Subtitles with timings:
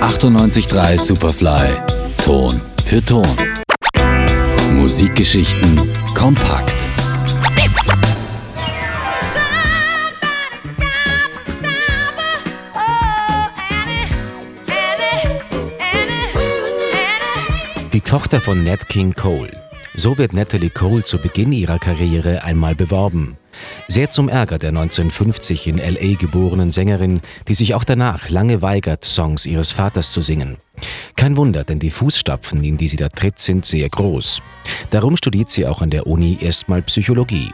[0.00, 1.76] 98.3 Superfly.
[2.24, 3.28] Ton für Ton.
[4.72, 6.72] Musikgeschichten kompakt.
[17.92, 19.61] Die Tochter von Nat King Cole.
[20.02, 23.36] So wird Natalie Cole zu Beginn ihrer Karriere einmal beworben.
[23.86, 29.04] Sehr zum Ärger der 1950 in LA geborenen Sängerin, die sich auch danach lange weigert,
[29.04, 30.56] Songs ihres Vaters zu singen.
[31.14, 34.42] Kein Wunder, denn die Fußstapfen, in die sie da tritt, sind sehr groß.
[34.90, 37.52] Darum studiert sie auch an der Uni erstmal Psychologie.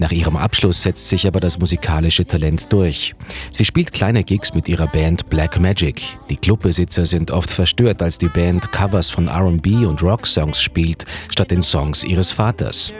[0.00, 3.14] Nach ihrem Abschluss setzt sich aber das musikalische Talent durch.
[3.52, 6.00] Sie spielt kleine Gigs mit ihrer Band Black Magic.
[6.30, 11.50] Die Clubbesitzer sind oft verstört, als die Band Covers von RB und Rock-Songs spielt, statt
[11.50, 12.90] den Songs ihres Vaters.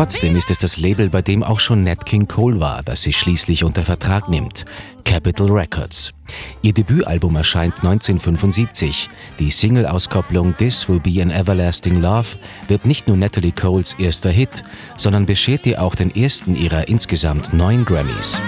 [0.00, 3.12] Trotzdem ist es das Label, bei dem auch schon Nat King Cole war, das sie
[3.12, 4.64] schließlich unter Vertrag nimmt.
[5.04, 6.14] Capitol Records.
[6.62, 9.10] Ihr Debütalbum erscheint 1975.
[9.38, 12.28] Die Single-Auskopplung This Will Be an Everlasting Love
[12.66, 14.62] wird nicht nur Natalie Coles erster Hit,
[14.96, 18.40] sondern beschert ihr auch den ersten ihrer insgesamt neun Grammys.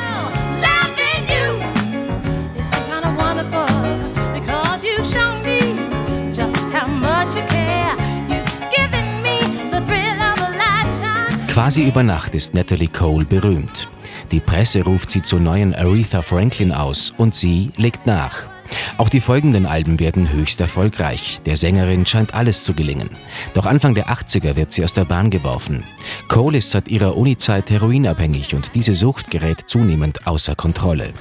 [11.62, 13.88] Quasi über Nacht ist Natalie Cole berühmt.
[14.32, 18.48] Die Presse ruft sie zur neuen Aretha Franklin aus und sie legt nach.
[18.98, 21.38] Auch die folgenden Alben werden höchst erfolgreich.
[21.46, 23.10] Der Sängerin scheint alles zu gelingen.
[23.54, 25.84] Doch Anfang der 80er wird sie aus der Bahn geworfen.
[26.26, 31.12] Cole ist seit ihrer Unizeit heroinabhängig und diese Sucht gerät zunehmend außer Kontrolle.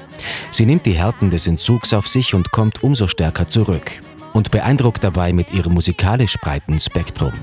[0.49, 3.91] Sie nimmt die Härten des Entzugs auf sich und kommt umso stärker zurück.
[4.33, 7.33] Und beeindruckt dabei mit ihrem musikalisch breiten Spektrum.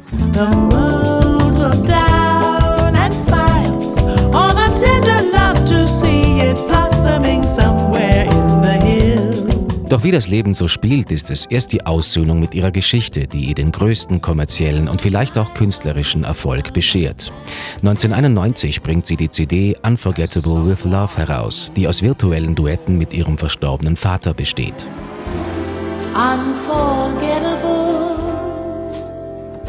[9.88, 13.46] Doch wie das Leben so spielt, ist es erst die Aussöhnung mit ihrer Geschichte, die
[13.46, 17.32] ihr den größten kommerziellen und vielleicht auch künstlerischen Erfolg beschert.
[17.76, 23.38] 1991 bringt sie die CD Unforgettable with Love heraus, die aus virtuellen Duetten mit ihrem
[23.38, 24.86] verstorbenen Vater besteht.
[26.14, 27.88] Unforgettable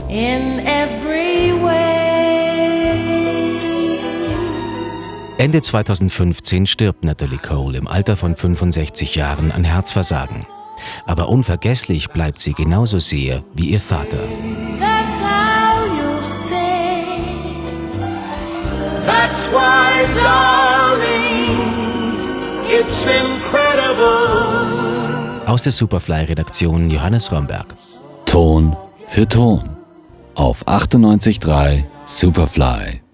[0.10, 1.39] in every
[5.40, 10.46] Ende 2015 stirbt Natalie Cole im Alter von 65 Jahren an Herzversagen.
[11.06, 14.18] Aber unvergesslich bleibt sie genauso sehr wie ihr Vater.
[25.46, 27.74] Aus der Superfly-Redaktion Johannes Romberg.
[28.26, 28.76] Ton
[29.08, 29.78] für Ton
[30.36, 33.09] auf 98.3 Superfly.